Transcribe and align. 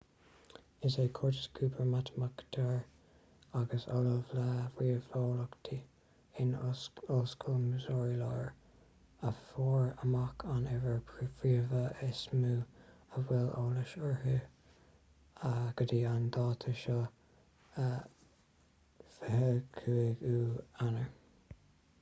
is 0.87 0.93
é 1.01 1.03
curtis 1.17 1.47
cooper 1.57 1.83
matamaiticeoir 1.89 2.77
agus 3.59 3.83
ollamh 3.97 4.31
le 4.37 4.45
ríomheolaíocht 4.79 5.69
in 6.45 6.55
ollscoil 7.17 7.59
missouri 7.65 8.15
láir 8.21 8.49
a 9.31 9.33
fuair 9.41 9.85
amach 10.07 10.47
an 10.55 10.65
uimhir 10.71 11.21
phríomha 11.43 11.83
is 12.09 12.23
mó 12.39 12.55
a 13.19 13.23
bhfuil 13.29 13.51
eolas 13.65 13.93
uirthi 14.07 14.35
go 15.43 15.85
dtí 15.91 16.01
an 16.15 16.25
dáta 16.39 16.75
seo 16.85 16.97
25ú 17.77 20.35
eanáir 20.39 21.63